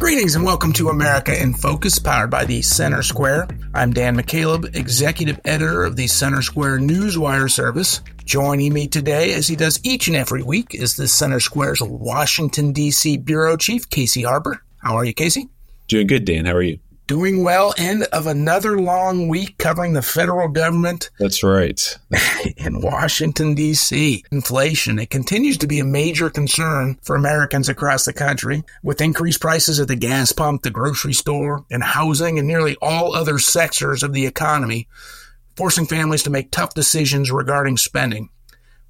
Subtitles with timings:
[0.00, 3.48] Greetings and welcome to America in Focus, powered by the Center Square.
[3.74, 8.00] I'm Dan McCaleb, executive editor of the Center Square Newswire service.
[8.24, 12.72] Joining me today, as he does each and every week, is the Center Square's Washington,
[12.72, 13.18] D.C.
[13.18, 14.62] bureau chief, Casey Harper.
[14.78, 15.50] How are you, Casey?
[15.86, 16.46] Doing good, Dan.
[16.46, 16.78] How are you?
[17.10, 17.74] Doing well.
[17.76, 21.10] End of another long week covering the federal government.
[21.18, 21.98] That's right.
[22.56, 24.22] in Washington, D.C.
[24.30, 25.00] Inflation.
[25.00, 29.80] It continues to be a major concern for Americans across the country, with increased prices
[29.80, 34.12] at the gas pump, the grocery store, and housing, and nearly all other sectors of
[34.12, 34.86] the economy,
[35.56, 38.28] forcing families to make tough decisions regarding spending.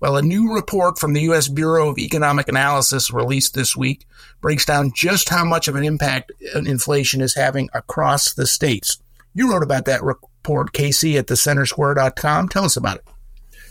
[0.00, 1.46] Well, a new report from the U.S.
[1.48, 4.06] Bureau of Economic Analysis released this week
[4.40, 8.98] breaks down just how much of an impact inflation is having across the states.
[9.34, 12.48] You wrote about that report, Casey, at thecentersquare.com.
[12.48, 13.04] Tell us about it.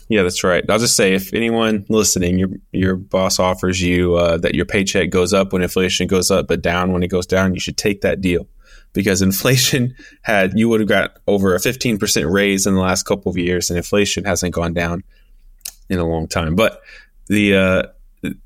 [0.08, 0.64] Yeah, that's right.
[0.68, 5.10] I'll just say if anyone listening, your your boss offers you uh, that your paycheck
[5.10, 8.00] goes up when inflation goes up, but down when it goes down, you should take
[8.00, 8.48] that deal
[8.92, 13.30] because inflation had you would have got over a 15% raise in the last couple
[13.30, 15.04] of years and inflation hasn't gone down
[15.90, 16.54] in a long time.
[16.54, 16.80] But
[17.26, 17.82] the uh,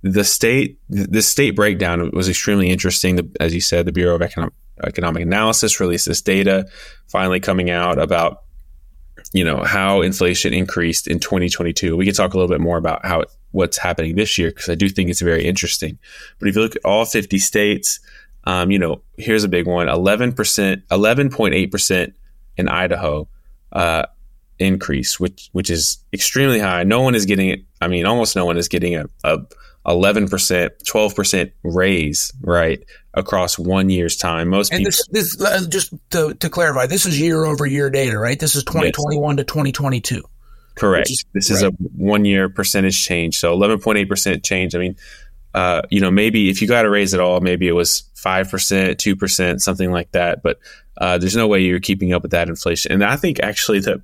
[0.03, 3.33] the state the state breakdown was extremely interesting.
[3.39, 6.67] As you said, the Bureau of Economic, Economic Analysis released this data
[7.07, 8.43] finally coming out about
[9.33, 11.97] you know how inflation increased in 2022.
[11.97, 14.75] We can talk a little bit more about how what's happening this year because I
[14.75, 15.99] do think it's very interesting.
[16.39, 18.01] But if you look at all 50 states,
[18.45, 22.15] um, you know, here's a big one: 11 percent, 11.8 percent
[22.57, 23.29] in Idaho.
[23.73, 24.07] Uh,
[24.59, 26.85] increase, which which is extremely high.
[26.85, 27.61] No one is getting it.
[27.81, 29.39] I mean, almost no one is getting a, a
[29.87, 30.29] 11%,
[30.83, 32.83] 12% raise, right,
[33.13, 34.49] across one year's time.
[34.49, 34.93] Most and people.
[35.11, 38.39] This, this uh, just to, to clarify, this is year over year data, right?
[38.39, 39.43] This is 2021 yes.
[39.43, 40.23] to 2022.
[40.77, 41.11] Correct.
[41.11, 41.57] Is, this right.
[41.57, 43.39] is a one year percentage change.
[43.39, 44.75] So 11.8% change.
[44.75, 44.97] I mean,
[45.53, 48.97] uh, you know, maybe if you got a raise at all, maybe it was 5%,
[48.97, 50.43] 2%, something like that.
[50.43, 50.59] But
[50.97, 52.91] uh, there's no way you're keeping up with that inflation.
[52.91, 54.03] And I think actually the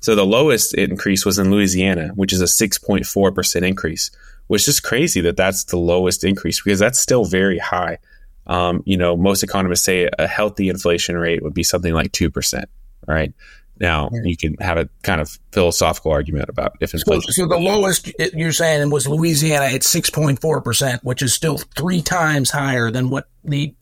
[0.00, 4.10] so the lowest increase was in Louisiana, which is a 6.4% increase,
[4.46, 7.98] which is crazy that that's the lowest increase because that's still very high.
[8.46, 12.64] Um, you know, most economists say a healthy inflation rate would be something like 2%,
[13.06, 13.32] right?
[13.80, 17.32] Now, you can have a kind of philosophical argument about if inflation.
[17.32, 22.50] So, so the lowest you're saying was Louisiana at 6.4%, which is still three times
[22.50, 23.74] higher than what the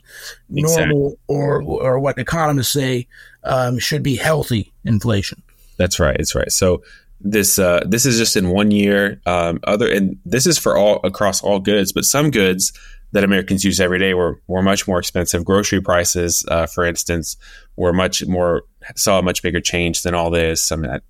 [0.54, 0.86] exactly.
[0.86, 3.06] normal or, or what economists say
[3.44, 5.42] um, should be healthy inflation.
[5.76, 6.16] That's right.
[6.18, 6.50] That's right.
[6.50, 6.82] So
[7.20, 9.20] this uh, this is just in one year.
[9.26, 12.72] Um, other and this is for all across all goods, but some goods
[13.12, 15.44] that Americans use every day were were much more expensive.
[15.44, 17.36] Grocery prices, uh, for instance,
[17.76, 18.62] were much more
[18.94, 20.60] saw a much bigger change than all this.
[20.60, 21.02] Some that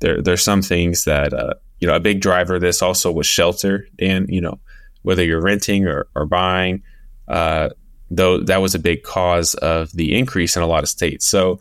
[0.00, 3.26] there there's some things that uh, you know a big driver of this also was
[3.26, 4.58] shelter, and you know
[5.02, 6.82] whether you're renting or, or buying.
[7.28, 7.70] Uh,
[8.10, 11.26] though that was a big cause of the increase in a lot of states.
[11.26, 11.60] So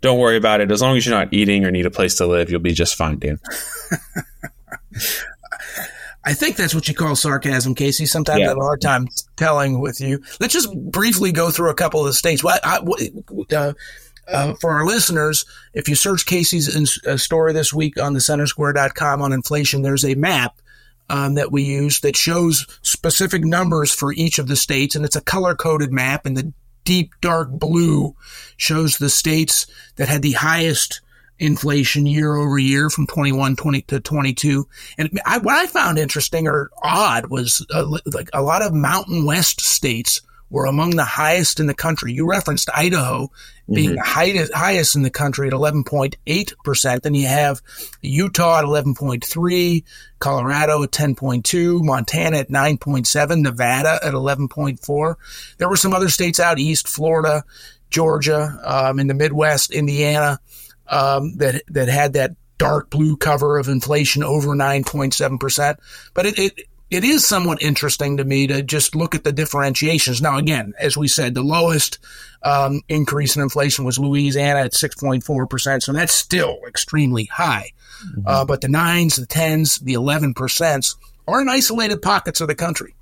[0.00, 0.70] don't worry about it.
[0.70, 2.96] As long as you're not eating or need a place to live, you'll be just
[2.96, 3.38] fine, Dan.
[6.22, 8.04] I think that's what you call sarcasm, Casey.
[8.04, 8.46] Sometimes yeah.
[8.46, 10.22] I have a hard time telling with you.
[10.38, 12.44] Let's just briefly go through a couple of the states.
[12.44, 12.80] Well, I,
[13.52, 13.72] uh,
[14.28, 18.20] uh, for our listeners, if you search Casey's in, uh, story this week on the
[18.20, 20.60] centersquare.com on inflation, there's a map
[21.08, 25.16] um, that we use that shows specific numbers for each of the states, and it's
[25.16, 26.26] a color coded map.
[26.26, 26.52] And the
[26.84, 28.14] deep dark blue
[28.56, 31.00] shows the states that had the highest
[31.38, 34.68] inflation year over year from 21 20 to 22
[34.98, 39.24] and I, what i found interesting or odd was uh, like a lot of mountain
[39.24, 42.12] west states were among the highest in the country.
[42.12, 43.30] You referenced Idaho
[43.72, 44.04] being mm-hmm.
[44.04, 47.02] highest, highest in the country at 11.8%.
[47.02, 47.62] Then you have
[48.02, 49.84] Utah at 11.3,
[50.18, 55.14] Colorado at 10.2, Montana at 9.7, Nevada at 11.4.
[55.58, 57.44] There were some other states out east, Florida,
[57.90, 60.40] Georgia, um, in the Midwest, Indiana,
[60.88, 65.76] um, that, that had that dark blue cover of inflation over 9.7%.
[66.12, 70.20] But it, it, it is somewhat interesting to me to just look at the differentiations.
[70.20, 71.98] Now, again, as we said, the lowest
[72.42, 75.82] um, increase in inflation was Louisiana at 6.4%.
[75.82, 77.72] So that's still extremely high.
[78.04, 78.22] Mm-hmm.
[78.26, 80.96] Uh, but the nines, the tens, the 11%
[81.28, 82.94] are in isolated pockets of the country.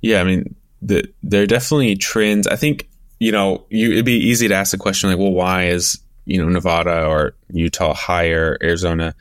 [0.00, 2.46] Yeah, I mean, the, there are definitely trends.
[2.46, 2.88] I think,
[3.18, 6.40] you know, you, it'd be easy to ask the question like, well, why is, you
[6.40, 9.14] know, Nevada or Utah higher, Arizona?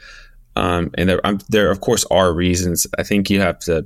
[0.55, 2.87] Um, and there, um, there, of course, are reasons.
[2.97, 3.85] I think you have to.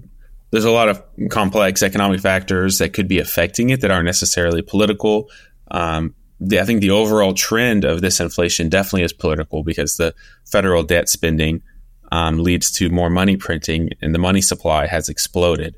[0.51, 4.61] There's a lot of complex economic factors that could be affecting it that aren't necessarily
[4.61, 5.29] political.
[5.69, 10.13] Um, the, I think the overall trend of this inflation definitely is political because the
[10.45, 11.61] federal debt spending
[12.11, 15.75] um, leads to more money printing, and the money supply has exploded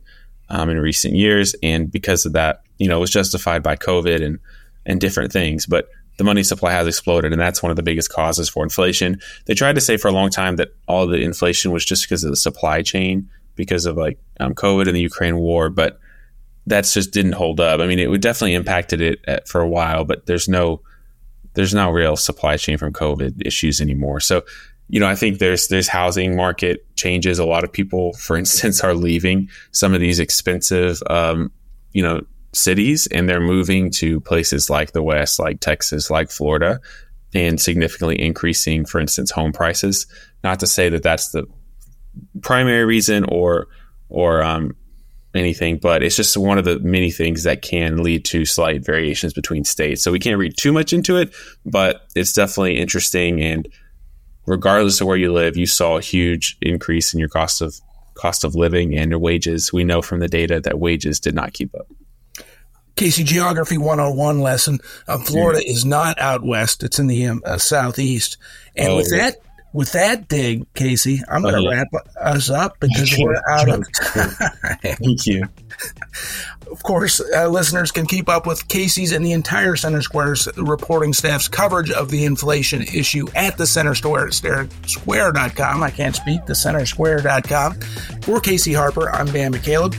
[0.50, 1.56] um, in recent years.
[1.64, 4.40] And because of that, you know, it was justified by COVID and
[4.86, 8.12] and different things, but the money supply has exploded, and that's one of the biggest
[8.12, 9.20] causes for inflation.
[9.46, 12.24] They tried to say for a long time that all the inflation was just because
[12.24, 16.00] of the supply chain, because of like um, COVID and the Ukraine war, but
[16.66, 17.80] that's just didn't hold up.
[17.80, 20.82] I mean, it definitely impacted it at, for a while, but there's no
[21.54, 24.20] there's no real supply chain from COVID issues anymore.
[24.20, 24.44] So,
[24.90, 27.40] you know, I think there's there's housing market changes.
[27.40, 31.52] A lot of people, for instance, are leaving some of these expensive, um,
[31.94, 32.22] you know,
[32.58, 36.80] cities, and they're moving to places like the West, like Texas, like Florida,
[37.34, 40.08] and significantly increasing, for instance, home prices.
[40.44, 41.46] Not to say that that's the
[42.42, 43.68] primary reason or
[44.10, 44.76] or um,
[45.36, 49.34] anything, but it's just one of the many things that can lead to slight variations
[49.34, 50.02] between states.
[50.02, 51.34] So we can't read too much into it,
[51.66, 53.42] but it's definitely interesting.
[53.42, 53.68] And
[54.46, 57.80] regardless of where you live, you saw a huge increase in your cost of
[58.16, 59.72] cost of living and your wages.
[59.72, 61.88] We know from the data that wages did not keep up.
[62.98, 64.80] Casey, Geography 101 lesson.
[65.08, 65.70] Uh, Florida mm.
[65.70, 68.38] is not out west; it's in the um, uh, southeast.
[68.76, 69.38] And oh, with that,
[69.72, 71.88] with that dig, Casey, I'm going to uh, wrap
[72.20, 74.30] us up because we're out of time.
[74.82, 75.44] Thank you.
[76.72, 81.14] Of course, uh, listeners can keep up with Casey's and the entire Center Square's reporting
[81.14, 85.84] staff's coverage of the inflation issue at the Center Square, Square.com.
[85.84, 87.80] I can't speak, the Center Square.com.
[88.24, 89.94] For Casey Harper, I'm Dan McCaleb.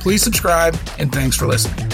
[0.00, 1.87] Please subscribe, and thanks for listening.